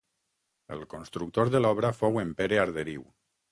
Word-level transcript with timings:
El 0.75 0.81
constructor 0.93 1.53
de 1.57 1.63
l'obra 1.63 1.93
fou 2.01 2.19
en 2.25 2.35
Pere 2.43 2.61
Arderiu. 2.65 3.07